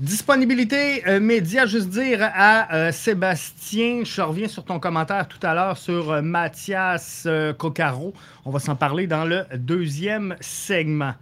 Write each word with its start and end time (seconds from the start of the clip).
Disponibilité 0.00 1.06
euh, 1.06 1.20
média, 1.20 1.66
juste 1.66 1.90
dire 1.90 2.20
à 2.22 2.74
euh, 2.74 2.90
Sébastien, 2.90 4.00
je 4.02 4.22
reviens 4.22 4.48
sur 4.48 4.64
ton 4.64 4.80
commentaire 4.80 5.28
tout 5.28 5.46
à 5.46 5.52
l'heure 5.52 5.76
sur 5.76 6.10
euh, 6.10 6.22
Mathias 6.22 7.28
Coccaro. 7.58 8.14
On 8.46 8.50
va 8.50 8.60
s'en 8.60 8.76
parler 8.76 9.06
dans 9.06 9.26
le 9.26 9.44
deuxième 9.58 10.36
segment. 10.40 11.12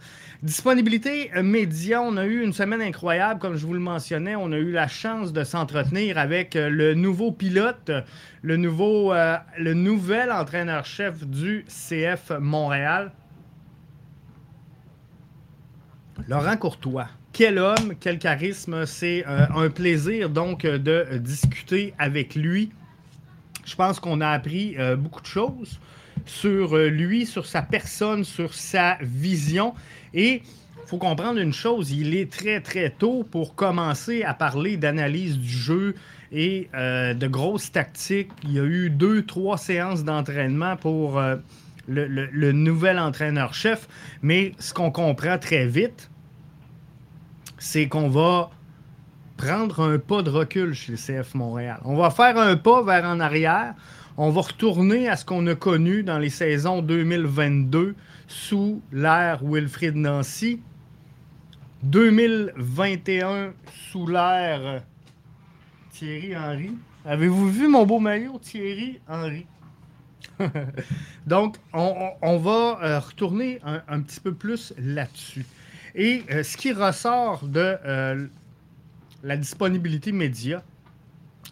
Disponibilité 0.44 1.32
média, 1.42 2.00
on 2.00 2.16
a 2.16 2.24
eu 2.24 2.40
une 2.40 2.52
semaine 2.52 2.80
incroyable, 2.80 3.40
comme 3.40 3.56
je 3.56 3.66
vous 3.66 3.74
le 3.74 3.80
mentionnais. 3.80 4.36
On 4.36 4.52
a 4.52 4.58
eu 4.58 4.70
la 4.70 4.86
chance 4.86 5.32
de 5.32 5.42
s'entretenir 5.42 6.16
avec 6.16 6.54
le 6.54 6.94
nouveau 6.94 7.32
pilote, 7.32 7.90
le, 8.42 8.56
nouveau, 8.56 9.12
le 9.12 9.74
nouvel 9.74 10.30
entraîneur-chef 10.30 11.26
du 11.26 11.64
CF 11.66 12.30
Montréal, 12.38 13.10
Laurent 16.28 16.56
Courtois 16.56 17.08
quel 17.38 17.60
homme, 17.60 17.94
quel 18.00 18.18
charisme. 18.18 18.84
C'est 18.84 19.24
euh, 19.28 19.46
un 19.54 19.70
plaisir 19.70 20.28
donc 20.28 20.66
de 20.66 21.18
discuter 21.18 21.94
avec 21.96 22.34
lui. 22.34 22.72
Je 23.64 23.76
pense 23.76 24.00
qu'on 24.00 24.20
a 24.20 24.30
appris 24.30 24.74
euh, 24.76 24.96
beaucoup 24.96 25.20
de 25.20 25.26
choses 25.26 25.78
sur 26.26 26.76
euh, 26.76 26.88
lui, 26.88 27.26
sur 27.26 27.46
sa 27.46 27.62
personne, 27.62 28.24
sur 28.24 28.54
sa 28.54 28.98
vision. 29.02 29.74
Et 30.14 30.42
il 30.42 30.88
faut 30.88 30.98
comprendre 30.98 31.38
une 31.38 31.52
chose, 31.52 31.92
il 31.92 32.16
est 32.16 32.28
très 32.28 32.60
très 32.60 32.90
tôt 32.90 33.22
pour 33.22 33.54
commencer 33.54 34.24
à 34.24 34.34
parler 34.34 34.76
d'analyse 34.76 35.38
du 35.38 35.48
jeu 35.48 35.94
et 36.32 36.68
de 36.74 37.26
grosses 37.26 37.70
tactiques. 37.70 38.30
Il 38.42 38.52
y 38.54 38.58
a 38.58 38.64
eu 38.64 38.90
deux, 38.90 39.24
trois 39.24 39.58
séances 39.58 40.02
d'entraînement 40.02 40.76
pour 40.76 41.20
le 41.86 42.52
nouvel 42.52 42.98
entraîneur-chef. 42.98 43.86
Mais 44.22 44.52
ce 44.58 44.72
qu'on 44.72 44.90
comprend 44.90 45.38
très 45.38 45.66
vite, 45.66 46.10
c'est 47.58 47.88
qu'on 47.88 48.08
va 48.08 48.50
prendre 49.36 49.80
un 49.80 49.98
pas 49.98 50.22
de 50.22 50.30
recul 50.30 50.74
chez 50.74 50.92
le 50.92 50.98
CF 50.98 51.34
Montréal. 51.34 51.80
On 51.84 51.96
va 51.96 52.10
faire 52.10 52.38
un 52.38 52.56
pas 52.56 52.82
vers 52.82 53.04
en 53.04 53.20
arrière. 53.20 53.74
On 54.16 54.30
va 54.30 54.40
retourner 54.40 55.08
à 55.08 55.16
ce 55.16 55.24
qu'on 55.24 55.46
a 55.46 55.54
connu 55.54 56.02
dans 56.02 56.18
les 56.18 56.30
saisons 56.30 56.82
2022 56.82 57.94
sous 58.26 58.82
l'ère 58.92 59.40
Wilfrid 59.44 59.94
Nancy. 59.94 60.60
2021 61.84 63.52
sous 63.90 64.06
l'ère 64.06 64.82
Thierry 65.90 66.36
Henry. 66.36 66.72
Avez-vous 67.04 67.48
vu 67.48 67.68
mon 67.68 67.86
beau 67.86 68.00
maillot, 68.00 68.38
Thierry 68.40 69.00
Henry? 69.08 69.46
Donc, 71.26 71.56
on, 71.72 72.38
va 72.38 72.78
euh, 72.82 72.98
retourner 72.98 73.60
un, 73.64 74.00
petit 74.00 74.20
peu 74.20 74.34
plus 74.34 74.74
là-dessus. 74.78 75.46
Et 75.98 76.22
euh, 76.30 76.44
ce 76.44 76.56
qui 76.56 76.72
ressort 76.72 77.48
de 77.48 77.76
euh, 77.84 78.26
la 79.24 79.36
disponibilité 79.36 80.12
média 80.12 80.62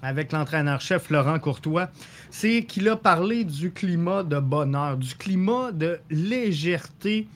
avec 0.03 0.31
l'entraîneur-chef 0.31 1.11
Laurent 1.11 1.41
Courtois, 1.41 1.91
c'est 2.31 2.63
qu'il 2.63 2.89
a 2.89 2.95
parlé 2.95 3.43
du 3.43 3.73
climat 3.73 4.23
de 4.23 4.39
bonheur, 4.39 4.99
du 4.99 5.17
climat 5.17 5.73
de 5.73 5.99
légèreté 6.11 7.27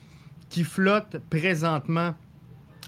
qui 0.49 0.63
flotte 0.63 1.17
présentement 1.29 2.15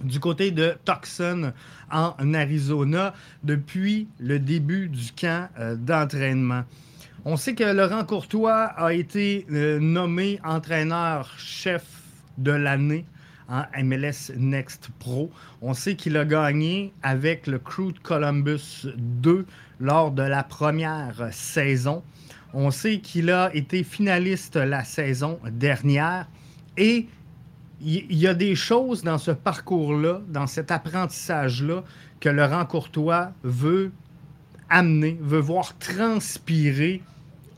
du 0.02 0.22
côté 0.22 0.52
de 0.52 0.74
Tucson 0.86 1.52
en 1.92 2.34
Arizona 2.34 3.14
depuis 3.44 4.08
le 4.22 4.40
début 4.40 4.88
du 4.88 5.12
camp 5.12 5.50
euh, 5.60 5.76
d'entraînement. 5.76 6.64
On 7.26 7.36
sait 7.36 7.56
que 7.56 7.66
Laurent 7.66 8.06
Courtois 8.06 8.64
a 8.78 8.94
été 8.94 9.46
nommé 9.50 10.40
entraîneur-chef 10.44 11.84
de 12.38 12.52
l'année 12.52 13.06
en 13.50 13.64
MLS 13.84 14.32
Next 14.38 14.90
Pro. 15.00 15.32
On 15.62 15.74
sait 15.74 15.96
qu'il 15.96 16.18
a 16.18 16.26
gagné 16.26 16.94
avec 17.04 17.48
le 17.48 17.60
Crew 17.60 17.92
de 17.94 18.00
Columbus 18.00 18.88
2 18.98 19.46
lors 19.80 20.12
de 20.12 20.24
la 20.24 20.44
première 20.44 21.30
saison. 21.32 22.04
On 22.54 22.72
sait 22.72 23.00
qu'il 23.00 23.32
a 23.32 23.54
été 23.56 23.84
finaliste 23.84 24.56
la 24.56 24.84
saison 24.84 25.40
dernière 25.52 26.28
et 26.78 27.08
il 27.82 28.16
y 28.16 28.28
a 28.28 28.34
des 28.34 28.56
choses 28.56 29.04
dans 29.04 29.18
ce 29.18 29.32
parcours-là, 29.32 30.22
dans 30.30 30.48
cet 30.48 30.72
apprentissage-là, 30.72 31.84
que 32.20 32.30
Laurent 32.30 32.66
Courtois 32.66 33.34
veut 33.44 33.92
amener, 34.70 35.18
veut 35.22 35.40
voir 35.40 35.78
transpirer 35.78 37.02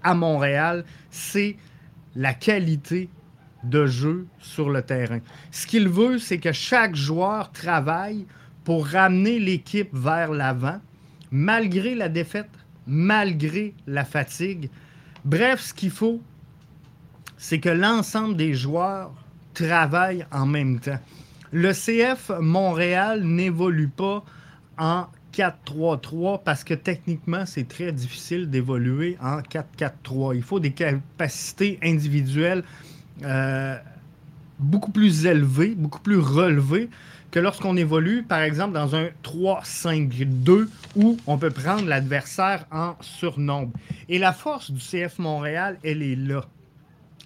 à 0.02 0.16
Montréal. 0.16 0.86
C'est 1.12 1.58
la 2.16 2.34
qualité 2.34 3.10
de 3.70 3.86
jeu 3.86 4.28
sur 4.40 4.70
le 4.70 4.82
terrain. 4.82 5.20
Ce 5.52 5.68
qu'il 5.68 5.90
veut, 5.90 6.20
c'est 6.20 6.38
que 6.38 6.52
chaque 6.52 6.96
joueur 6.96 7.52
travaille 7.52 8.26
pour 8.64 8.88
ramener 8.88 9.40
l'équipe 9.40 9.90
vers 9.94 10.32
l'avant, 10.32 10.80
malgré 11.32 11.96
la 11.96 12.10
défaite, 12.10 12.50
malgré 12.88 13.74
la 13.88 14.06
fatigue. 14.06 14.70
Bref, 15.24 15.62
ce 15.62 15.74
qu'il 15.74 15.92
faut, 15.92 16.22
c'est 17.38 17.60
que 17.60 17.70
l'ensemble 17.70 18.36
des 18.36 18.54
joueurs 18.54 19.14
travaillent 19.54 20.26
en 20.32 20.46
même 20.46 20.80
temps. 20.80 21.00
Le 21.52 21.72
CF 21.72 22.32
Montréal 22.40 23.24
n'évolue 23.24 23.88
pas 23.88 24.24
en 24.78 25.06
4-3-3 25.34 26.44
parce 26.44 26.64
que 26.64 26.74
techniquement, 26.74 27.46
c'est 27.46 27.68
très 27.68 27.92
difficile 27.92 28.50
d'évoluer 28.50 29.18
en 29.22 29.40
4-4-3. 29.40 30.36
Il 30.36 30.44
faut 30.44 30.60
des 30.60 30.72
capacités 30.72 31.80
individuelles 31.84 32.64
euh, 33.24 33.78
beaucoup 34.60 34.92
plus 34.92 35.26
élevé, 35.26 35.76
beaucoup 35.76 36.00
plus 36.00 36.18
relevé 36.18 36.90
que 37.32 37.40
lorsqu'on 37.40 37.76
évolue, 37.76 38.24
par 38.24 38.40
exemple, 38.40 38.74
dans 38.74 38.96
un 38.96 39.10
3-5-2 39.24 40.70
où 40.96 41.18
on 41.28 41.38
peut 41.38 41.50
prendre 41.50 41.86
l'adversaire 41.86 42.66
en 42.72 42.96
surnombre. 43.02 43.74
Et 44.08 44.20
la 44.20 44.32
force 44.32 44.72
du 44.72 44.80
CF 44.80 45.20
Montréal, 45.20 45.78
elle 45.84 46.02
est 46.02 46.16
là. 46.16 46.46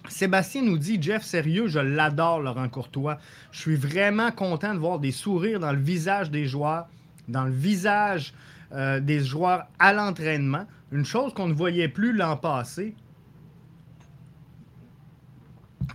Sébastien 0.07 0.63
nous 0.63 0.77
dit 0.77 0.97
Jeff, 0.99 1.23
sérieux, 1.23 1.67
je 1.67 1.79
l'adore, 1.79 2.39
Laurent 2.39 2.69
Courtois. 2.69 3.19
Je 3.51 3.59
suis 3.59 3.75
vraiment 3.75 4.31
content 4.31 4.73
de 4.73 4.79
voir 4.79 4.99
des 4.99 5.11
sourires 5.11 5.59
dans 5.59 5.71
le 5.71 5.79
visage 5.79 6.31
des 6.31 6.45
joueurs, 6.45 6.87
dans 7.27 7.43
le 7.43 7.51
visage 7.51 8.33
euh, 8.73 8.99
des 8.99 9.23
joueurs 9.23 9.67
à 9.77 9.93
l'entraînement. 9.93 10.65
Une 10.91 11.05
chose 11.05 11.33
qu'on 11.33 11.47
ne 11.47 11.53
voyait 11.53 11.87
plus 11.87 12.13
l'an 12.13 12.37
passé. 12.37 12.95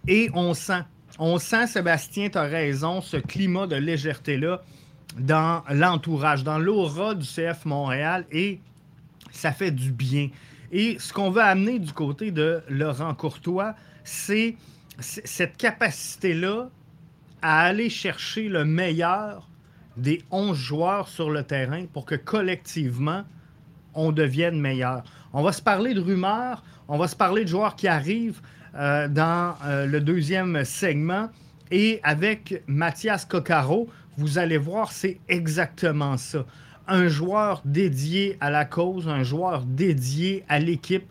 Et 0.06 0.30
on 0.34 0.54
sent, 0.54 0.82
on 1.18 1.38
sent, 1.38 1.68
Sébastien, 1.68 2.28
tu 2.28 2.38
as 2.38 2.42
raison, 2.42 3.00
ce 3.00 3.16
climat 3.16 3.66
de 3.66 3.76
légèreté-là 3.76 4.62
dans 5.18 5.62
l'entourage, 5.70 6.44
dans 6.44 6.58
l'aura 6.58 7.14
du 7.14 7.26
CF 7.26 7.64
Montréal 7.64 8.26
et 8.32 8.60
ça 9.30 9.52
fait 9.52 9.70
du 9.70 9.92
bien. 9.92 10.28
Et 10.72 10.98
ce 10.98 11.12
qu'on 11.12 11.30
veut 11.30 11.42
amener 11.42 11.78
du 11.78 11.92
côté 11.92 12.30
de 12.30 12.62
Laurent 12.68 13.14
Courtois, 13.14 13.74
c'est 14.02 14.56
cette 14.98 15.56
capacité-là 15.56 16.68
à 17.42 17.60
aller 17.60 17.90
chercher 17.90 18.48
le 18.48 18.64
meilleur 18.64 19.48
des 19.96 20.22
11 20.30 20.56
joueurs 20.56 21.08
sur 21.08 21.30
le 21.30 21.44
terrain 21.44 21.84
pour 21.92 22.04
que 22.04 22.14
collectivement, 22.14 23.22
on 23.94 24.12
devienne 24.12 24.60
meilleur. 24.60 25.04
On 25.32 25.42
va 25.42 25.52
se 25.52 25.62
parler 25.62 25.94
de 25.94 26.00
rumeurs, 26.00 26.64
on 26.88 26.98
va 26.98 27.06
se 27.06 27.16
parler 27.16 27.44
de 27.44 27.48
joueurs 27.48 27.76
qui 27.76 27.86
arrivent, 27.86 28.40
euh, 28.76 29.06
dans 29.06 29.54
euh, 29.64 29.86
le 29.86 30.00
deuxième 30.00 30.64
segment. 30.64 31.28
Et 31.70 32.00
avec 32.02 32.62
Mathias 32.66 33.24
Coccaro, 33.24 33.88
vous 34.16 34.38
allez 34.38 34.58
voir, 34.58 34.90
c'est 34.90 35.20
exactement 35.28 36.16
ça. 36.16 36.44
Un 36.88 37.08
joueur 37.08 37.62
dédié 37.64 38.36
à 38.40 38.50
la 38.50 38.64
cause, 38.64 39.08
un 39.08 39.22
joueur 39.22 39.62
dédié 39.62 40.44
à 40.48 40.58
l'équipe, 40.58 41.06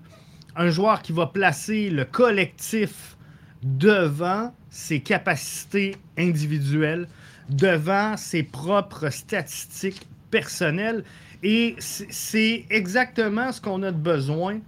un 0.56 0.70
joueur 0.70 1.02
qui 1.02 1.14
va 1.14 1.28
placer 1.28 1.90
le 1.90 2.06
collectif 2.06 3.18
devant 3.64 4.54
ses 4.70 5.00
capacités 5.00 5.96
individuelles, 6.18 7.08
devant 7.50 8.18
ses 8.18 8.44
propres 8.44 9.10
statistiques 9.10 10.08
personnelles. 10.32 11.04
Et 11.44 11.76
c'est 11.80 12.66
exactement 12.70 13.52
ce 13.52 13.62
qu'on 13.62 13.84
a 13.84 13.92
de 13.92 13.98
besoin 13.98 14.60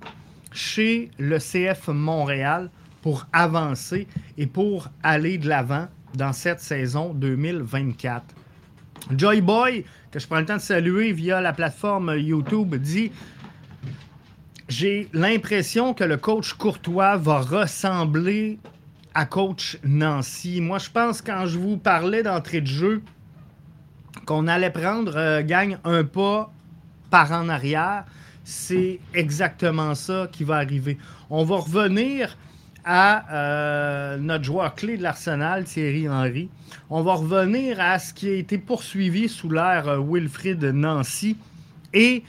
chez 0.52 1.12
le 1.20 1.38
CF 1.40 1.90
Montréal 1.90 2.70
pour 3.06 3.28
avancer 3.34 4.08
et 4.36 4.48
pour 4.48 4.90
aller 5.04 5.38
de 5.38 5.48
l'avant 5.48 5.88
dans 6.16 6.34
cette 6.34 6.60
saison 6.60 7.14
2024. 7.14 8.24
Joy 9.16 9.42
Boy, 9.42 9.86
que 10.10 10.18
je 10.18 10.26
prends 10.26 10.40
le 10.40 10.46
temps 10.48 10.56
de 10.56 10.62
saluer 10.62 11.12
via 11.12 11.40
la 11.40 11.54
plateforme 11.54 12.18
YouTube, 12.18 12.74
dit 12.78 13.12
J'ai 14.68 15.08
l'impression 15.14 15.94
que 15.94 16.04
le 16.04 16.18
coach 16.18 16.54
Courtois 16.54 17.18
va 17.18 17.42
ressembler 17.42 18.58
à 19.14 19.28
coach 19.28 19.78
Nancy. 19.84 20.60
Moi, 20.60 20.80
je 20.80 20.90
pense 20.90 21.22
quand 21.22 21.46
je 21.46 21.60
vous 21.60 21.78
parlais 21.78 22.24
d'entrée 22.24 22.62
de 22.62 22.66
jeu, 22.66 23.04
qu'on 24.26 24.48
allait 24.48 24.72
prendre 24.72 25.16
euh, 25.16 25.44
gagne 25.44 25.78
un 25.84 26.06
pas 26.06 26.52
par 27.12 27.32
en 27.34 27.50
arrière, 27.50 28.06
c'est 28.44 29.00
exactement 29.14 29.94
ça 29.94 30.28
qui 30.32 30.44
va 30.44 30.56
arriver. 30.56 30.98
On 31.30 31.44
va 31.44 31.58
revenir 31.58 32.36
à 32.86 34.16
notre 34.20 34.44
joueur 34.44 34.76
clé 34.76 34.98
de 34.98 35.04
l'Arsenal, 35.04 35.66
Thierry 35.66 36.08
Henry. 36.08 36.50
On 36.90 37.02
va 37.02 37.16
revenir 37.16 37.80
à 37.80 37.98
ce 38.00 38.14
qui 38.14 38.30
a 38.30 38.34
été 38.34 38.58
poursuivi 38.58 39.28
sous 39.28 39.50
l'ère 39.50 40.02
Wilfrid 40.02 40.64
Nancy. 40.64 41.36
Et 41.94 42.24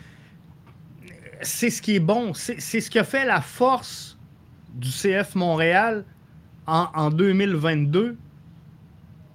c'est 1.42 1.70
ce 1.70 1.82
qui 1.82 1.96
est 1.96 2.00
bon. 2.00 2.32
C'est 2.34 2.80
ce 2.80 2.90
qui 2.90 2.98
a 2.98 3.04
fait 3.04 3.24
la 3.24 3.40
force 3.40 4.16
du 4.74 4.88
CF 4.88 5.34
Montréal 5.34 6.04
en, 6.66 6.88
en 6.94 7.10
2022 7.10 8.16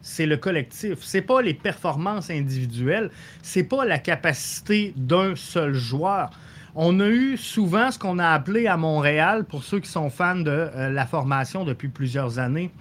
c'est 0.02 0.26
le 0.26 0.38
collectif. 0.38 1.00
C'est 1.02 1.22
pas 1.22 1.42
les 1.42 1.54
performances 1.54 2.30
individuelles, 2.30 3.12
c'est 3.42 3.64
pas 3.64 3.86
la 3.86 4.00
capacité 4.00 4.94
d'un 4.96 5.36
seul 5.36 5.74
joueur. 5.74 6.32
On 6.74 7.02
a 7.02 7.08
eu 7.08 7.36
souvent 7.36 7.92
ce 7.92 8.00
qu'on 8.00 8.18
a 8.18 8.30
appelé 8.30 8.68
à 8.68 8.78
Montréal, 8.78 9.44
pour 9.44 9.64
ceux 9.64 9.80
qui 9.82 9.90
sont 9.90 10.10
fans 10.10 10.38
de 10.38 10.50
euh, 10.50 10.90
la 10.90 11.06
formation 11.06 11.66
depuis 11.66 11.90
plusieurs 11.90 12.40
années, 12.40 12.72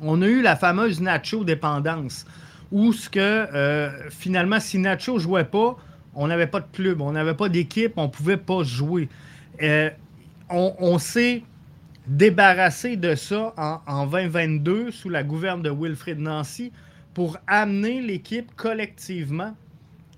on 0.00 0.22
a 0.22 0.26
eu 0.26 0.40
la 0.40 0.54
fameuse 0.54 1.00
Nacho 1.00 1.42
dépendance, 1.42 2.24
où 2.70 2.92
ce 2.92 3.10
que 3.10 3.18
euh, 3.18 4.08
finalement, 4.10 4.60
si 4.60 4.78
Nacho 4.78 5.18
jouait 5.18 5.44
pas, 5.44 5.76
on 6.14 6.28
n'avait 6.28 6.46
pas 6.46 6.60
de 6.60 6.66
club, 6.72 7.00
on 7.00 7.10
n'avait 7.10 7.34
pas 7.34 7.48
d'équipe, 7.48 7.94
on 7.96 8.08
pouvait 8.08 8.36
pas 8.36 8.62
jouer. 8.62 9.08
Euh, 9.62 9.90
on, 10.48 10.98
s'est 10.98 11.42
débarrassé 12.06 12.96
de 12.96 13.16
ça 13.16 13.52
en, 13.86 14.06
2022 14.06 14.92
sous 14.92 15.08
la 15.08 15.24
gouverne 15.24 15.60
de 15.62 15.70
Wilfrid 15.70 16.20
Nancy 16.20 16.72
pour 17.14 17.36
amener 17.48 18.00
l'équipe 18.00 18.54
collectivement 18.54 19.54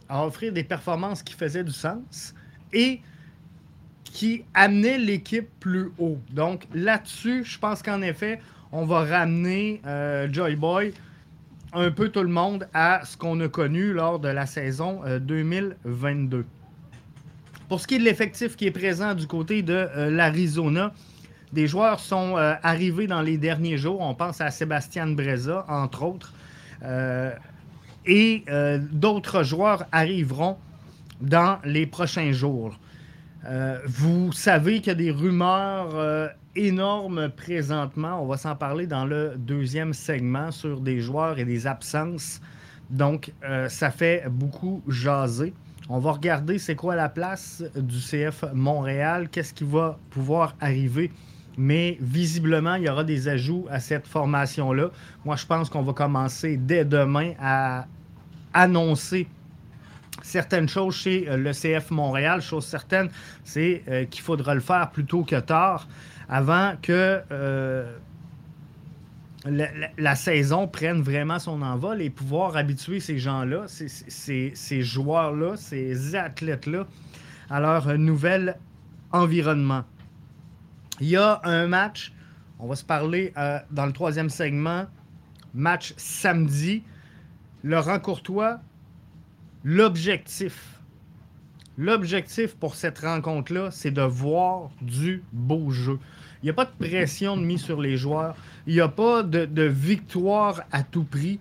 à 0.09 0.25
offrir 0.27 0.53
des 0.53 0.65
performances 0.65 1.23
qui 1.23 1.33
faisaient 1.33 1.65
du 1.65 1.73
sens 1.73 2.35
et 2.73 3.01
qui 4.05 4.45
amenaient 4.55 4.99
l'équipe 4.99 5.49
plus 5.61 5.91
haut. 5.99 6.19
Donc 6.31 6.65
là-dessus, 6.75 7.45
je 7.45 7.59
pense 7.59 7.83
qu'en 7.83 8.03
effet, 8.03 8.41
on 8.73 8.85
va 8.85 9.05
ramener 9.05 9.81
euh, 9.87 10.29
Joy 10.31 10.57
Boy 10.57 10.93
un 11.73 11.91
peu 11.91 12.09
tout 12.09 12.23
le 12.23 12.29
monde 12.29 12.69
à 12.75 13.03
ce 13.05 13.17
qu'on 13.17 13.39
a 13.41 13.49
connu 13.49 13.93
lors 13.93 14.19
de 14.19 14.29
la 14.29 14.47
saison 14.47 15.01
2022. 15.21 16.39
Euh, 16.39 16.43
Pour 17.69 17.81
ce 17.81 17.87
qui 17.87 17.95
est 17.95 17.99
de 17.99 18.05
l'effectif 18.05 18.57
qui 18.57 18.67
est 18.67 18.73
présent 18.73 19.15
du 19.15 19.27
côté 19.27 19.63
de 19.63 19.73
euh, 19.73 20.11
l'Arizona, 20.11 20.93
des 21.53 21.67
joueurs 21.67 21.99
sont 21.99 22.37
arrivés 22.37 23.09
dans 23.09 23.23
les 23.23 23.37
derniers 23.37 23.77
jours. 23.77 24.01
On 24.01 24.15
pense 24.15 24.41
à 24.41 24.53
Sébastien 24.53 25.09
Breza, 25.09 25.67
entre 25.69 26.05
autres. 26.05 26.33
Et 28.07 28.45
d'autres 28.93 29.43
joueurs 29.43 29.85
arriveront 29.91 30.59
dans 31.21 31.59
les 31.65 31.87
prochains 31.87 32.33
jours. 32.33 32.79
vous 33.87 34.33
savez 34.33 34.81
qu'il 34.81 34.89
y 34.89 34.91
a 34.91 34.95
des 34.95 35.11
rumeurs 35.11 36.31
énormes 36.57 37.31
présentement. 37.31 38.23
On 38.23 38.27
va 38.27 38.37
s'en 38.37 38.57
parler 38.57 38.87
dans 38.87 39.05
le 39.05 39.35
deuxième 39.37 39.93
segment 39.93 40.51
sur 40.51 40.81
des 40.81 41.01
joueurs 41.01 41.39
et 41.39 41.45
des 41.45 41.67
absences. 41.67 42.41
Donc, 42.91 43.33
ça 43.69 43.91
fait 43.91 44.25
beaucoup 44.29 44.83
jaser. 44.89 45.55
On 45.89 45.99
va 45.99 46.13
regarder 46.13 46.59
c'est 46.59 46.77
quoi 46.77 46.95
la 46.95 47.09
place 47.09 47.65
du 47.75 47.99
CF 47.99 48.45
Montréal, 48.53 49.29
qu'est-ce 49.29 49.55
qui 49.55 49.65
va 49.65 49.99
pouvoir 50.11 50.55
arriver 50.61 51.11
mais 51.59 51.99
visiblement, 52.01 52.77
il 52.77 52.85
y 52.85 52.89
aura 52.89 53.05
des 53.05 53.29
ajouts 53.29 53.67
à 53.71 53.81
cette 53.81 54.07
formation-là. 54.07 54.91
Moi, 55.27 55.37
je 55.37 55.45
pense 55.45 55.69
qu'on 55.69 55.83
va 55.83 55.93
commencer 55.93 56.57
dès 56.57 56.87
demain 56.87 57.33
à 57.39 57.87
annoncer 58.55 59.29
certaines 60.23 60.69
choses 60.69 60.97
chez 60.97 61.29
euh, 61.29 61.37
le 61.37 61.53
CF 61.53 61.91
Montréal. 61.91 62.41
Chose 62.41 62.67
certaine, 62.67 63.11
c'est 63.45 63.83
euh, 63.89 64.05
qu'il 64.05 64.23
faudra 64.23 64.55
le 64.55 64.61
faire 64.61 64.91
plus 64.91 65.05
tôt 65.05 65.25
que 65.25 65.37
tard 65.37 65.89
avant 66.29 66.75
que 66.81 67.21
euh, 67.33 67.93
la, 69.45 70.15
saison 70.15 70.69
prenne 70.69 71.03
vraiment 71.03 71.39
son 71.39 71.63
envol 71.63 72.03
et 72.03 72.11
pouvoir 72.11 72.57
habituer 72.57 73.01
ces 73.01 73.19
gens-là, 73.19 73.65
ces, 73.67 74.83
joueurs-là, 74.83 75.57
ces 75.57 76.15
athlètes-là 76.15 76.87
à 77.49 77.59
leur 77.59 77.99
nouvel 77.99 78.57
environnement. 79.13 79.83
Il 81.01 81.09
y 81.09 81.17
a 81.17 81.41
un 81.45 81.67
match, 81.67 82.13
on 82.59 82.67
va 82.67 82.77
se 82.77 82.85
parler 82.85 83.33
dans 83.71 83.87
le 83.87 83.93
troisième 83.93 84.29
segment, 84.29 84.85
match 85.55 85.95
samedi. 85.97 86.85
Laurent 87.65 87.99
Courtois, 87.99 88.61
l'objectif, 89.65 90.81
l'objectif 91.77 92.55
pour 92.55 92.75
cette 92.75 92.99
rencontre-là, 92.99 93.71
c'est 93.71 93.91
de 93.91 94.03
voir 94.03 94.71
du 94.81 95.23
beau 95.33 95.71
jeu. 95.71 95.99
Il 96.43 96.47
n'y 96.47 96.51
a 96.51 96.55
pas 96.55 96.65
de 96.65 96.87
pression 96.87 97.37
de 97.37 97.43
mise 97.43 97.63
sur 97.63 97.81
les 97.81 97.97
joueurs. 97.97 98.35
Il 98.67 98.75
n'y 98.75 98.81
a 98.81 98.89
pas 98.89 99.23
de, 99.23 99.63
victoire 99.63 100.63
à 100.73 100.83
tout 100.83 101.05
prix. 101.05 101.39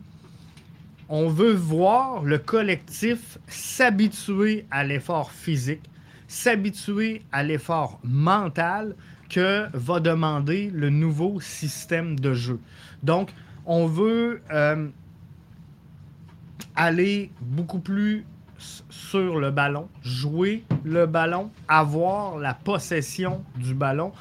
On 1.08 1.30
veut 1.30 1.54
voir 1.54 2.24
le 2.24 2.38
collectif 2.38 3.38
s'habituer 3.48 4.66
à 4.70 4.84
l'effort 4.84 5.32
physique, 5.32 5.90
s'habituer 6.28 7.24
à 7.32 7.44
l'effort 7.44 8.00
mental, 8.04 8.96
que 9.30 9.68
va 9.74 10.00
demander 10.00 10.72
le 10.74 10.90
nouveau 10.90 11.40
système 11.40 12.20
de 12.20 12.34
jeu. 12.34 12.60
Donc, 13.04 13.30
on 13.66 13.86
veut 13.86 14.42
euh, 14.52 14.88
aller 16.80 17.30
beaucoup 17.42 17.80
plus 17.80 18.26
sur 18.90 19.38
le 19.38 19.52
ballon, 19.52 19.90
jouer 20.02 20.64
le 20.86 21.06
ballon, 21.06 21.52
avoir 21.68 22.38
la 22.38 22.54
possession 22.54 23.44
du 23.58 23.74
ballon, 23.74 24.14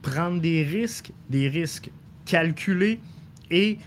prendre 0.00 0.40
des 0.40 0.62
risques, 0.62 1.10
des 1.28 1.48
risques 1.48 1.90
calculés. 2.24 3.00
Et 3.50 3.78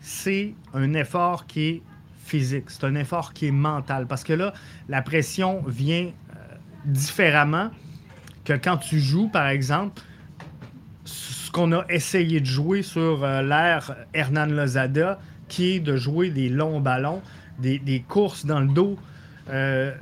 c'est 0.00 0.54
un 0.74 0.94
effort 0.94 1.46
qui 1.46 1.68
est 1.68 1.82
physique, 2.24 2.64
c'est 2.70 2.84
un 2.84 2.96
effort 2.96 3.32
qui 3.32 3.46
est 3.46 3.52
mental. 3.52 4.08
Parce 4.08 4.24
que 4.24 4.32
là, 4.32 4.52
la 4.88 5.00
pression 5.00 5.62
vient 5.64 6.06
euh, 6.06 6.54
différemment 6.84 7.70
que 8.44 8.54
quand 8.54 8.78
tu 8.78 8.98
joues, 8.98 9.28
par 9.28 9.46
exemple, 9.46 10.02
qu'on 11.52 11.70
a 11.72 11.84
essayé 11.88 12.40
de 12.40 12.46
jouer 12.46 12.82
sur 12.82 13.22
euh, 13.22 13.42
l'ère 13.42 13.94
Hernan 14.12 14.46
Lozada, 14.46 15.20
qui 15.46 15.76
est 15.76 15.80
de 15.80 15.96
jouer 15.96 16.30
des 16.30 16.48
longs 16.48 16.80
ballons, 16.80 17.22
des, 17.60 18.04
courses 18.08 18.46
dans 18.46 18.60
le 18.60 18.68
dos 18.68 18.98
euh, 19.48 19.94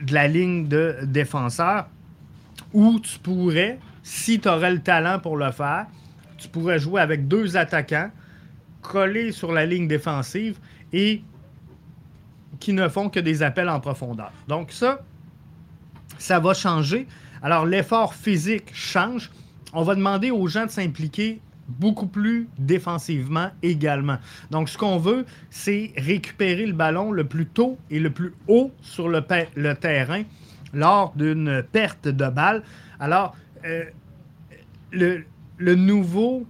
de 0.00 0.12
la 0.12 0.28
ligne 0.28 0.68
de 0.68 0.98
défenseur, 1.04 1.86
où 2.72 2.98
tu 3.00 3.18
pourrais, 3.18 3.78
si 4.02 4.40
tu 4.40 4.48
aurais 4.48 4.72
le 4.72 4.80
talent 4.80 5.18
pour 5.18 5.36
le 5.36 5.50
faire, 5.52 5.86
tu 6.38 6.48
pourrais 6.48 6.78
jouer 6.78 7.00
avec 7.00 7.28
deux 7.28 7.56
attaquants, 7.56 8.10
collés 8.80 9.32
sur 9.32 9.52
la 9.52 9.64
ligne 9.64 9.86
défensive 9.86 10.58
et 10.92 11.22
qui 12.58 12.72
ne 12.72 12.88
font 12.88 13.08
que 13.08 13.20
des 13.20 13.42
appels 13.42 13.68
en 13.68 13.80
profondeur. 13.80 14.32
Donc 14.48 14.72
ça, 14.72 15.00
ça 16.18 16.40
va 16.40 16.54
changer. 16.54 17.06
Alors 17.42 17.64
l'effort 17.64 18.14
physique 18.14 18.70
change 18.72 19.30
on 19.72 19.82
va 19.82 19.94
demander 19.94 20.30
aux 20.30 20.46
gens 20.46 20.66
de 20.66 20.70
s'impliquer 20.70 21.40
beaucoup 21.68 22.06
plus 22.06 22.48
défensivement 22.58 23.50
également. 23.62 24.18
Donc, 24.50 24.68
ce 24.68 24.76
qu'on 24.76 24.98
veut, 24.98 25.24
c'est 25.50 25.92
récupérer 25.96 26.66
le 26.66 26.72
ballon 26.72 27.12
le 27.12 27.24
plus 27.24 27.46
tôt 27.46 27.78
et 27.90 27.98
le 27.98 28.10
plus 28.10 28.34
haut 28.48 28.72
sur 28.82 29.08
le, 29.08 29.22
terrain 29.74 30.22
lors 30.72 31.12
d'une 31.16 31.62
perte 31.72 32.08
de 32.08 32.28
balle. 32.28 32.62
Alors, 33.00 33.34
euh, 33.64 33.84
le, 34.90 35.74
nouveau 35.74 36.46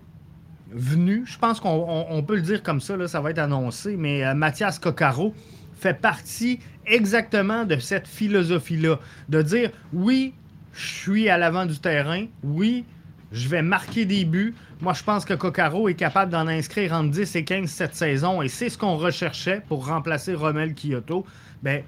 venu, 0.71 1.25
je 1.27 1.39
pense 1.39 1.61
qu'on 1.61 2.25
peut 2.27 2.37
le 2.37 2.43
dire 2.43 2.63
comme 2.63 2.81
ça, 2.81 2.97
là, 2.97 3.09
ça 3.09 3.21
va 3.21 3.31
être 3.31 3.39
annoncé, 3.39 3.97
mais 3.97 4.25
euh, 4.25 4.35
Mathias 4.35 4.79
Coccaro 4.79 5.35
fait 5.79 5.95
partie 5.95 6.61
exactement 6.87 7.65
de 7.65 7.77
cette 7.79 8.09
philosophie-là, 8.09 8.99
de 9.29 9.43
dire 9.43 9.71
oui, 9.93 10.35
je 10.73 10.87
suis 10.87 11.29
à 11.29 11.39
l'avant 11.39 11.67
du 11.67 11.79
terrain, 11.79 12.27
oui, 12.43 12.85
je 13.33 13.49
vais 13.49 13.63
marquer 13.63 14.05
des 14.05 14.25
buts. 14.25 14.55
Moi, 14.83 14.95
je 14.95 15.05
pense 15.05 15.25
que 15.25 15.35
Coccaro 15.35 15.89
est 15.89 15.95
capable 15.95 16.33
d'en 16.33 16.49
inscrire 16.49 16.93
entre 16.95 17.11
10 17.11 17.37
et 17.37 17.45
15 17.45 17.71
cette 17.71 17.95
saison, 17.95 18.43
et 18.43 18.49
c'est 18.49 18.69
ce 18.69 18.77
qu'on 18.77 18.97
recherchait 18.97 19.63
pour 19.69 19.87
remplacer 19.87 20.35
Romel 20.35 20.75
Kyoto. 20.75 21.25
Ben, 21.63 21.85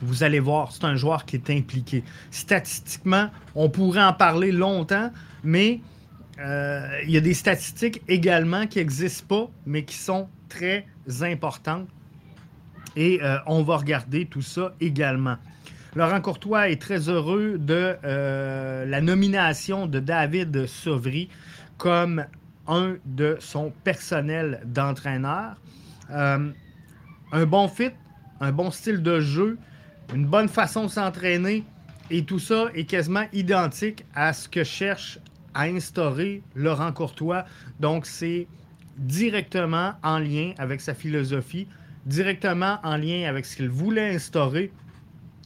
vous 0.00 0.22
allez 0.22 0.40
voir, 0.40 0.72
c'est 0.72 0.84
un 0.84 0.96
joueur 0.96 1.26
qui 1.26 1.36
est 1.36 1.50
impliqué. 1.50 2.02
Statistiquement, 2.30 3.28
on 3.54 3.68
pourrait 3.68 4.02
en 4.02 4.14
parler 4.14 4.52
longtemps, 4.52 5.12
mais 5.44 5.82
euh, 6.40 6.88
il 7.04 7.10
y 7.10 7.18
a 7.18 7.20
des 7.20 7.34
statistiques 7.34 8.00
également 8.08 8.66
qui 8.66 8.78
n'existent 8.78 9.26
pas, 9.28 9.50
mais 9.66 9.84
qui 9.84 9.96
sont 9.96 10.30
très 10.48 10.86
importantes. 11.20 11.88
Et 12.96 13.20
euh, 13.22 13.36
on 13.44 13.62
va 13.62 13.76
regarder 13.76 14.24
tout 14.24 14.40
ça 14.40 14.74
également. 14.80 15.36
Laurent 15.94 16.22
Courtois 16.22 16.70
est 16.70 16.80
très 16.80 17.10
heureux 17.10 17.58
de 17.58 17.96
euh, 18.04 18.86
la 18.86 19.02
nomination 19.02 19.86
de 19.86 20.00
David 20.00 20.66
Sauvry 20.66 21.28
comme 21.78 22.26
un 22.66 22.96
de 23.06 23.36
son 23.40 23.72
personnel 23.84 24.60
d'entraîneur. 24.66 25.56
Euh, 26.10 26.50
un 27.32 27.46
bon 27.46 27.68
fit, 27.68 27.92
un 28.40 28.52
bon 28.52 28.70
style 28.70 29.02
de 29.02 29.20
jeu, 29.20 29.58
une 30.14 30.26
bonne 30.26 30.48
façon 30.48 30.84
de 30.84 30.90
s'entraîner 30.90 31.64
et 32.10 32.24
tout 32.24 32.38
ça 32.38 32.66
est 32.74 32.84
quasiment 32.84 33.24
identique 33.32 34.04
à 34.14 34.32
ce 34.32 34.48
que 34.48 34.64
cherche 34.64 35.18
à 35.54 35.62
instaurer 35.64 36.42
Laurent 36.54 36.92
Courtois. 36.92 37.44
Donc, 37.80 38.06
c'est 38.06 38.46
directement 38.96 39.92
en 40.02 40.18
lien 40.18 40.52
avec 40.58 40.80
sa 40.80 40.94
philosophie, 40.94 41.68
directement 42.06 42.78
en 42.82 42.96
lien 42.96 43.28
avec 43.28 43.44
ce 43.44 43.56
qu'il 43.56 43.68
voulait 43.68 44.14
instaurer. 44.14 44.72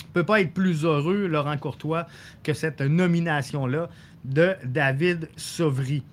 ne 0.08 0.12
peut 0.12 0.24
pas 0.24 0.40
être 0.40 0.54
plus 0.54 0.84
heureux, 0.84 1.26
Laurent 1.26 1.56
Courtois, 1.56 2.06
que 2.42 2.52
cette 2.52 2.80
nomination-là 2.80 3.88
de 4.24 4.54
David 4.64 5.28
Sauvry. 5.36 6.04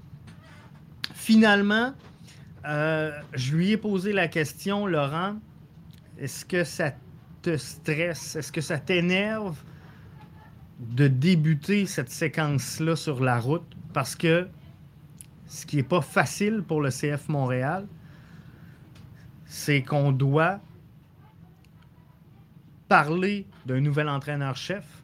Finalement, 1.30 1.94
euh, 2.66 3.12
je 3.36 3.56
lui 3.56 3.70
ai 3.70 3.78
posé 3.78 4.14
la 4.14 4.28
question, 4.28 4.88
Laurent, 4.88 5.36
est-ce 6.18 6.44
que 6.44 6.64
ça 6.64 6.92
te 7.44 7.56
stresse, 7.56 8.36
est-ce 8.36 8.52
que 8.52 8.62
ça 8.62 8.80
t'énerve 8.80 9.56
de 10.80 11.08
débuter 11.08 11.86
cette 11.86 12.10
séquence-là 12.10 12.96
sur 12.96 13.24
la 13.24 13.40
route? 13.40 13.78
Parce 13.94 14.16
que 14.16 14.48
ce 15.46 15.68
qui 15.68 15.76
n'est 15.76 15.84
pas 15.84 16.02
facile 16.02 16.64
pour 16.68 16.82
le 16.82 16.90
CF 16.90 17.30
Montréal, 17.30 17.86
c'est 19.46 19.84
qu'on 19.84 20.12
doit 20.12 20.60
parler 22.88 23.46
d'un 23.68 23.82
nouvel 23.82 24.10
entraîneur-chef, 24.10 25.04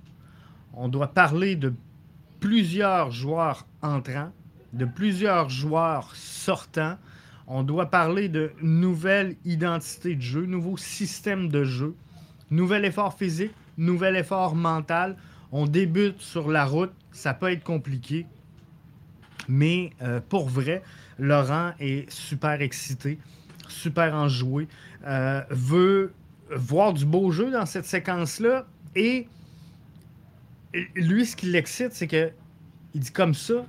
on 0.74 0.88
doit 0.88 1.14
parler 1.14 1.56
de 1.56 1.72
plusieurs 2.40 3.12
joueurs 3.12 3.68
entrants, 3.84 4.32
de 4.76 4.86
plusieurs 4.86 5.50
joueurs 5.50 6.14
sortants, 6.16 6.98
on 7.48 7.64
doit 7.64 7.88
parler 7.88 8.28
de 8.28 8.52
nouvelle 8.62 9.36
identité 9.46 10.16
de 10.16 10.22
jeu, 10.22 10.46
nouveau 10.46 10.78
système 10.78 11.48
de 11.48 11.64
jeu, 11.64 11.96
nouvel 12.52 12.86
effort 12.86 13.18
physique, 13.18 13.54
nouvel 13.78 14.16
effort 14.18 14.56
mental. 14.56 15.16
On 15.52 15.66
débute 15.66 16.20
sur 16.20 16.50
la 16.50 16.66
route, 16.66 16.92
ça 17.12 17.34
peut 17.34 17.52
être 17.52 17.64
compliqué. 17.64 18.26
Mais 19.48 19.92
euh, 20.02 20.20
pour 20.28 20.50
vrai, 20.50 20.84
Laurent 21.20 21.72
est 21.80 22.10
super 22.12 22.62
excité, 22.62 23.20
super 23.70 24.14
enjoué, 24.14 24.68
euh, 25.08 25.42
veut 25.52 26.14
voir 26.50 26.94
du 26.94 27.06
beau 27.06 27.32
jeu 27.32 27.52
dans 27.52 27.66
cette 27.66 27.86
séquence-là. 27.86 28.66
Et 28.96 29.28
lui, 30.96 31.26
ce 31.26 31.36
qui 31.36 31.46
l'excite, 31.46 31.94
c'est 31.94 32.08
que 32.08 32.32
il 32.94 33.02
dit 33.02 33.12
comme 33.12 33.34
ça, 33.34 33.66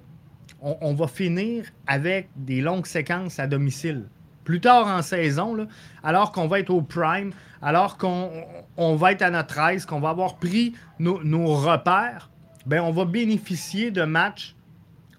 on, 0.67 0.95
va 0.95 1.07
finir 1.07 1.65
avec 1.87 2.29
des 2.35 2.61
longues 2.61 2.87
séquences 2.87 3.39
à 3.39 3.47
domicile. 3.47 4.09
Plus 4.45 4.61
tard 4.61 4.87
en 4.87 5.03
saison, 5.03 5.67
alors 6.03 6.33
qu'on 6.33 6.49
va 6.49 6.61
être 6.61 6.71
au 6.71 6.83
prime, 6.83 7.33
alors 7.63 7.97
qu'on 7.99 8.97
va 8.97 9.13
être 9.13 9.23
à 9.23 9.31
notre 9.31 9.59
aise, 9.59 9.87
qu'on 9.87 10.01
va 10.01 10.11
avoir 10.11 10.37
pris 10.37 10.75
nos, 10.99 11.47
repères, 11.47 12.31
ben 12.67 12.81
on 12.81 12.93
va 12.93 13.05
bénéficier 13.05 13.91
de 13.91 14.03
matchs 14.03 14.57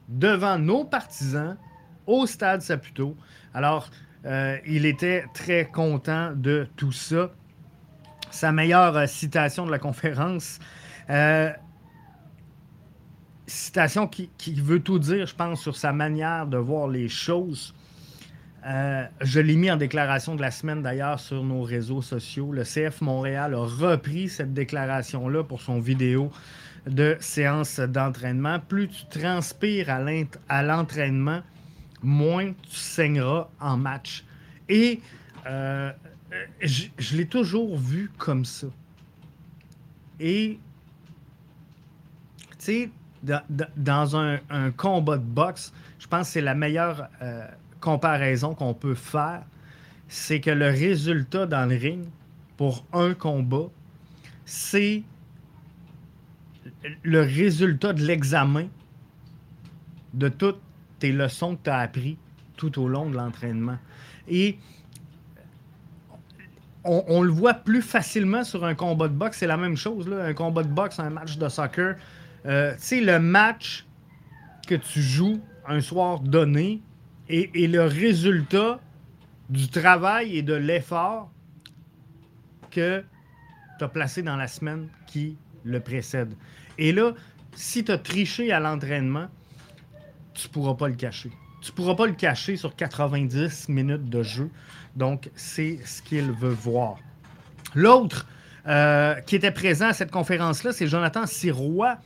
devant 0.09 0.57
nos 0.57 0.83
partisans 0.83 1.57
au 2.05 2.25
stade 2.25 2.61
Saputo. 2.61 3.15
Alors, 3.53 3.89
euh, 4.25 4.57
il 4.65 4.85
était 4.85 5.25
très 5.33 5.65
content 5.65 6.31
de 6.35 6.67
tout 6.75 6.91
ça. 6.91 7.31
Sa 8.31 8.51
meilleure 8.51 8.97
euh, 8.97 9.07
citation 9.07 9.65
de 9.65 9.71
la 9.71 9.79
conférence, 9.79 10.59
euh, 11.09 11.51
citation 13.47 14.07
qui, 14.07 14.29
veut 14.55 14.79
tout 14.79 14.99
dire, 14.99 15.25
je 15.25 15.35
pense, 15.35 15.61
sur 15.61 15.75
sa 15.75 15.93
manière 15.93 16.45
de 16.45 16.57
voir 16.57 16.87
les 16.87 17.09
choses. 17.09 17.73
je 18.65 19.39
l'ai 19.39 19.55
mis 19.55 19.71
en 19.71 19.77
déclaration 19.77 20.35
de 20.35 20.41
la 20.41 20.51
semaine 20.51 20.81
d'ailleurs 20.81 21.19
sur 21.19 21.43
nos 21.43 21.63
réseaux 21.63 22.01
sociaux. 22.01 22.51
Le 22.51 22.63
CF 22.63 23.01
Montréal 23.01 23.53
a 23.53 23.59
repris 23.59 24.29
cette 24.29 24.53
déclaration-là 24.53 25.43
pour 25.43 25.61
son 25.61 25.79
vidéo 25.79 26.31
de 26.85 27.17
séance 27.19 27.79
d'entraînement. 27.79 28.59
Plus 28.59 28.87
tu 28.87 29.19
transpires 29.19 29.89
à 29.89 30.63
l'entraînement, 30.63 31.41
moins 32.01 32.53
tu 32.53 32.75
saigneras 32.75 33.49
en 33.59 33.77
match. 33.77 34.25
Et 34.69 35.01
euh, 35.45 35.91
je, 36.61 37.15
l'ai 37.15 37.27
toujours 37.27 37.77
vu 37.77 38.11
comme 38.17 38.45
ça. 38.45 38.67
Et, 40.19 40.59
tu 42.37 42.55
sais, 42.59 42.89
dans, 43.23 44.15
un, 44.15 44.71
combat 44.71 45.17
de 45.17 45.23
boxe, 45.23 45.73
je 45.99 46.07
pense 46.07 46.27
que 46.27 46.33
c'est 46.33 46.41
la 46.41 46.55
meilleure 46.55 47.09
euh, 47.21 47.45
comparaison 47.79 48.53
qu'on 48.53 48.73
peut 48.73 48.95
faire. 48.95 49.43
C'est 50.07 50.39
que 50.39 50.51
le 50.51 50.67
résultat 50.67 51.45
dans 51.45 51.69
le 51.69 51.75
ring 51.75 52.05
pour 52.55 52.85
un 52.93 53.13
combat, 53.13 53.67
c'est 54.45 55.03
le 57.03 57.21
résultat 57.21 57.93
de 57.93 58.01
l'examen 58.03 58.67
de 60.13 60.29
toutes 60.29 60.61
tes 60.99 61.11
leçons 61.11 61.55
que 61.55 61.63
tu 61.63 61.69
as 61.69 61.79
apprises 61.79 62.17
tout 62.55 62.79
au 62.81 62.87
long 62.87 63.09
de 63.09 63.15
l'entraînement. 63.15 63.77
Et 64.27 64.57
on, 66.83 67.21
le 67.21 67.31
voit 67.31 67.53
plus 67.53 67.81
facilement 67.81 68.43
sur 68.43 68.63
un 68.63 68.73
combat 68.73 69.07
de 69.07 69.13
boxe. 69.13 69.37
C'est 69.37 69.47
la 69.47 69.57
même 69.57 69.75
chose, 69.75 70.07
là. 70.07 70.23
un 70.23 70.33
combat 70.33 70.63
de 70.63 70.69
boxe, 70.69 70.99
un 70.99 71.09
match 71.09 71.37
de 71.37 71.49
soccer. 71.49 71.95
Euh, 72.47 72.73
tu 72.73 72.79
sais, 72.79 73.01
le 73.01 73.19
match 73.19 73.85
que 74.67 74.75
tu 74.75 75.01
joues 75.01 75.41
un 75.67 75.81
soir 75.81 76.19
donné 76.19 76.81
et, 77.29 77.67
le 77.67 77.83
résultat 77.83 78.79
du 79.49 79.67
travail 79.67 80.37
et 80.37 80.41
de 80.41 80.53
l'effort 80.53 81.29
que 82.71 83.03
tu 83.77 83.83
as 83.83 83.87
placé 83.87 84.21
dans 84.21 84.37
la 84.37 84.47
semaine 84.47 84.87
qui 85.07 85.37
le 85.63 85.79
précède. 85.79 86.33
Et 86.77 86.91
là, 86.93 87.13
si 87.53 87.83
tu 87.83 87.91
as 87.91 87.97
triché 87.97 88.51
à 88.51 88.59
l'entraînement, 88.59 89.27
tu 90.33 90.47
ne 90.47 90.53
pourras 90.53 90.75
pas 90.75 90.87
le 90.87 90.95
cacher. 90.95 91.31
Tu 91.61 91.71
ne 91.71 91.75
pourras 91.75 91.95
pas 91.95 92.05
le 92.05 92.13
cacher 92.13 92.55
sur 92.55 92.75
90 92.75 93.67
minutes 93.69 94.05
de 94.05 94.23
jeu. 94.23 94.49
Donc, 94.95 95.29
c'est 95.35 95.79
ce 95.85 96.01
qu'il 96.01 96.31
veut 96.31 96.49
voir. 96.53 96.97
L'autre 97.75 98.27
euh, 98.67 99.15
qui 99.21 99.35
était 99.35 99.51
présent 99.51 99.87
à 99.87 99.93
cette 99.93 100.11
conférence-là, 100.11 100.71
c'est 100.71 100.87
Jonathan 100.87 101.25
Sirois. 101.25 101.97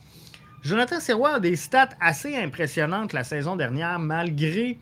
Jonathan 0.62 1.00
Sirois 1.00 1.34
a 1.34 1.40
des 1.40 1.56
stats 1.56 1.90
assez 2.00 2.36
impressionnantes 2.36 3.12
la 3.12 3.24
saison 3.24 3.56
dernière, 3.56 3.98
malgré 3.98 4.78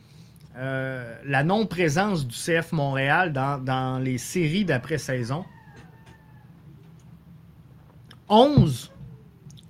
euh, 0.57 1.17
la 1.25 1.43
non-présence 1.43 2.27
du 2.27 2.37
CF 2.37 2.73
Montréal 2.73 3.33
dans, 3.33 3.59
dans 3.59 3.99
les 3.99 4.19
séries 4.19 4.65
d'après-saison. 4.65 5.45
11 8.29 8.93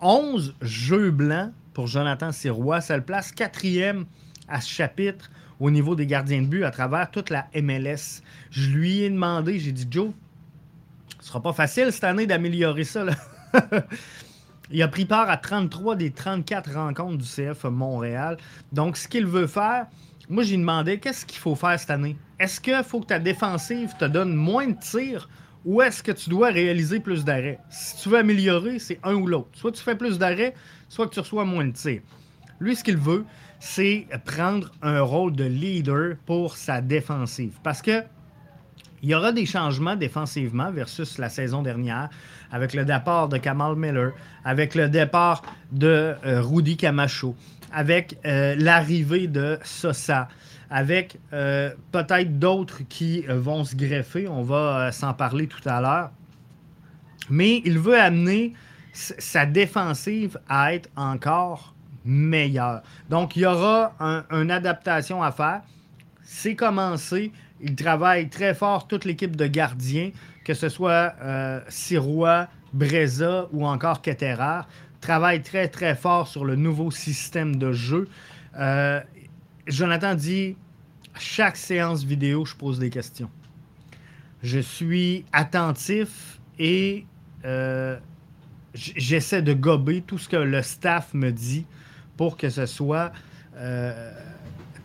11 0.03 0.55
jeux 0.63 1.11
blancs 1.11 1.53
pour 1.75 1.87
Jonathan 1.87 2.33
Sirois. 2.33 2.81
Ça 2.81 2.97
le 2.97 3.03
place 3.03 3.33
quatrième 3.33 4.07
à 4.49 4.61
ce 4.61 4.71
chapitre 4.71 5.31
au 5.59 5.71
niveau 5.71 5.95
des 5.95 6.07
gardiens 6.07 6.43
de 6.43 6.47
but 6.47 6.65
à 6.65 6.71
travers 6.71 7.11
toute 7.11 7.31
la 7.31 7.47
MLS. 7.55 8.23
Je 8.51 8.71
lui 8.71 9.03
ai 9.03 9.11
demandé, 9.11 9.59
j'ai 9.59 9.73
dit, 9.73 9.87
Joe, 9.91 10.13
ce 11.21 11.29
sera 11.29 11.43
pas 11.43 11.53
facile 11.53 11.93
cette 11.93 12.05
année 12.05 12.27
d'améliorer 12.27 12.85
ça. 12.85 13.05
Il 14.73 14.83
a 14.83 14.89
pris 14.89 15.05
part 15.05 15.29
à 15.29 15.37
33 15.37 15.97
des 15.97 16.13
34 16.13 16.75
rencontres 16.75 17.19
du 17.19 17.25
CF 17.25 17.65
Montréal. 17.65 18.37
Donc, 18.73 18.97
ce 18.97 19.09
qu'il 19.09 19.27
veut 19.27 19.49
faire, 19.49 19.87
moi, 20.29 20.45
j'ai 20.45 20.57
demandé 20.57 21.01
qu'est-ce 21.01 21.27
qu'il 21.27 21.39
faut 21.39 21.57
faire 21.57 21.79
cette 21.79 21.91
année? 21.91 22.17
Est-ce 22.39 22.61
qu'il 22.61 22.81
faut 22.85 23.01
que 23.01 23.07
ta 23.07 23.19
défensive 23.19 23.93
te 23.99 24.05
donne 24.05 24.33
moins 24.35 24.69
de 24.69 24.79
tirs 24.79 25.29
ou 25.65 25.83
est-ce 25.83 26.05
que 26.05 26.13
tu 26.13 26.31
dois 26.31 26.51
réaliser 26.51 27.01
plus 27.01 27.25
d'arrêts? 27.25 27.59
Si 27.69 27.97
tu 27.97 28.11
veux 28.11 28.19
améliorer, 28.19 28.79
c'est 28.79 29.01
un 29.03 29.15
ou 29.15 29.27
l'autre. 29.27 29.51
Soit 29.55 29.73
tu 29.73 29.83
fais 29.83 29.97
plus 29.97 30.19
d'arrêts, 30.19 30.55
soit 30.89 31.09
que 31.09 31.15
tu 31.15 31.21
reçois 31.21 31.45
moins 31.45 31.67
de 31.67 31.73
tirs. 31.73 32.03
Lui, 32.61 32.77
ce 32.77 32.85
qu'il 32.85 32.97
veut, 32.97 33.25
c'est 33.59 34.07
prendre 34.25 34.71
un 34.83 35.01
rôle 35.03 35.33
de 35.33 35.45
leader 35.45 36.15
pour 36.27 36.57
sa 36.57 36.81
défensive. 36.81 37.59
Parce 37.63 37.83
que 37.83 38.05
il 39.03 39.09
y 39.09 39.15
aura 39.15 39.33
des 39.33 39.47
changements 39.47 39.97
défensivement 39.97 40.71
versus 40.71 41.19
la 41.19 41.29
saison 41.29 41.63
dernière, 41.63 42.11
avec 42.53 42.75
le 42.75 42.85
départ 42.85 43.29
de 43.29 43.39
Kamal 43.39 43.77
Miller, 43.77 44.13
avec 44.45 44.75
le 44.75 44.89
départ 44.89 45.43
de 45.73 46.15
euh, 46.27 46.43
Rudy 46.43 46.77
Camacho, 46.77 47.35
avec 47.73 48.19
euh, 48.27 48.55
l'arrivée 48.59 49.27
de 49.27 49.59
Sosa, 49.65 50.29
avec 50.69 51.19
euh, 51.33 51.71
peut-être 51.93 52.39
d'autres 52.39 52.83
qui 52.89 53.23
vont 53.29 53.65
se 53.65 53.75
greffer. 53.75 54.29
On 54.29 54.43
va 54.43 54.93
s'en 54.93 55.15
parler 55.15 55.47
tout 55.47 55.67
à 55.67 55.81
l'heure. 55.81 56.11
Mais 57.31 57.63
il 57.65 57.79
veut 57.79 57.99
amener 57.99 58.55
sa 58.93 59.47
défensive 59.47 60.39
à 60.49 60.75
être 60.75 60.91
encore 60.97 61.75
meilleure. 62.05 62.83
Donc, 63.09 63.37
il 63.37 63.43
y 63.43 63.47
aura 63.47 63.93
une 64.31 64.51
adaptation 64.51 65.23
à 65.23 65.31
faire. 65.31 65.63
C'est 66.23 66.57
commencé. 66.57 67.33
Il 67.63 67.77
travaille 67.77 68.29
très 68.29 68.55
fort, 68.55 68.89
toute 68.89 69.05
l'équipe 69.05 69.37
de 69.37 69.47
gardiens, 69.47 70.11
que 70.45 70.55
ce 70.55 70.69
soit 70.69 71.15
Sirois, 71.69 72.49
Breza 72.73 73.49
ou 73.53 73.67
encore 73.67 74.03
Ketterer, 74.03 74.63
travaille 75.01 75.43
très, 75.43 75.69
très 75.69 75.95
fort 75.95 76.29
sur 76.29 76.45
le 76.45 76.57
nouveau 76.57 76.91
système 76.91 77.57
de 77.57 77.73
jeu. 77.73 78.09
Jonathan 79.67 80.15
dit 80.15 80.57
chaque 81.19 81.57
séance 81.57 82.05
vidéo, 82.05 82.45
je 82.45 82.55
pose 82.55 82.79
des 82.79 82.91
questions. 82.91 83.31
Je 84.43 84.59
suis 84.59 85.25
attentif 85.33 86.41
et 86.59 87.05
euh, 87.45 87.99
j'essaie 88.75 89.43
de 89.43 89.53
gober 89.53 90.03
tout 90.03 90.19
ce 90.19 90.29
que 90.29 90.37
le 90.37 90.63
staff 90.63 91.13
me 91.15 91.31
dit 91.31 91.67
pour 92.17 92.37
que 92.37 92.49
ce 92.49 92.67
soit 92.67 93.13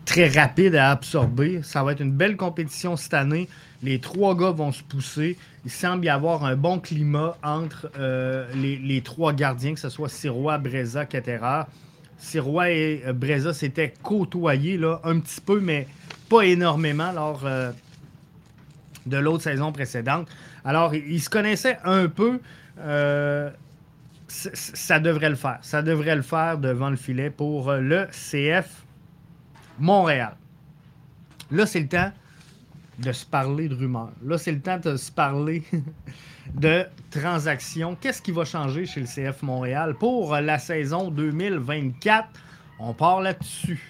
très 0.06 0.28
rapide 0.28 0.74
à 0.76 0.90
absorber. 0.92 1.60
Ça 1.62 1.82
va 1.82 1.92
être 1.92 2.00
une 2.00 2.12
belle 2.12 2.36
compétition 2.36 2.96
cette 2.96 3.12
année. 3.12 3.48
Les 3.82 3.98
trois 3.98 4.34
gars 4.34 4.52
vont 4.52 4.72
se 4.72 4.82
pousser. 4.82 5.36
Il 5.66 5.70
semble 5.70 6.06
y 6.06 6.08
avoir 6.08 6.44
un 6.44 6.56
bon 6.56 6.78
climat 6.78 7.36
entre 7.42 7.90
les, 8.54 9.02
trois 9.04 9.34
gardiens, 9.34 9.74
que 9.74 9.80
ce 9.80 9.90
soit 9.90 10.08
Sirois, 10.08 10.56
Breza, 10.56 11.04
Ketera. 11.04 11.68
Sirois 12.16 12.70
et 12.70 13.02
Breza 13.12 13.52
s'étaient 13.52 13.92
côtoyés 14.02 14.78
là, 14.78 15.00
un 15.04 15.18
petit 15.18 15.40
peu, 15.40 15.60
mais 15.60 15.86
pas 16.30 16.42
énormément 16.42 17.12
lors 17.12 17.44
de 19.06 19.16
l'autre 19.16 19.42
saison 19.42 19.72
précédente. 19.72 20.28
Alors, 20.64 20.94
ils 20.94 21.20
se 21.20 21.28
connaissaient 21.28 21.78
un 21.84 22.08
peu. 22.08 22.40
Euh, 22.80 23.50
ça 24.28 24.98
devrait 24.98 25.30
le 25.30 25.36
faire. 25.36 25.58
Ça 25.62 25.82
devrait 25.82 26.16
le 26.16 26.22
faire 26.22 26.58
devant 26.58 26.90
le 26.90 26.96
filet 26.96 27.30
pour 27.30 27.72
le 27.72 28.06
CF 28.10 28.85
Montréal. 29.78 30.36
Là, 31.50 31.66
c'est 31.66 31.80
le 31.80 31.88
temps 31.88 32.12
de 32.98 33.12
se 33.12 33.26
parler 33.26 33.68
de 33.68 33.74
rumeurs. 33.74 34.12
Là, 34.24 34.38
c'est 34.38 34.52
le 34.52 34.60
temps 34.60 34.78
de 34.78 34.96
se 34.96 35.10
parler 35.10 35.62
de 36.54 36.84
transactions. 37.10 37.96
Qu'est-ce 38.00 38.22
qui 38.22 38.32
va 38.32 38.44
changer 38.44 38.86
chez 38.86 39.00
le 39.00 39.06
CF 39.06 39.42
Montréal 39.42 39.94
pour 39.94 40.34
la 40.34 40.58
saison 40.58 41.10
2024? 41.10 42.28
On 42.78 42.94
part 42.94 43.20
là-dessus. 43.20 43.80